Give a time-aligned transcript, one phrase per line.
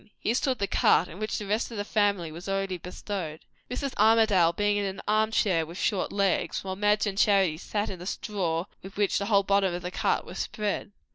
[0.19, 3.93] Here stood the cart, in which the rest of the family was already bestowed; Mrs.
[3.99, 7.99] Armadale being in an arm chair with short legs, while Madge and Charity sat in
[7.99, 10.91] the straw with which the whole bottom of the cart was spread.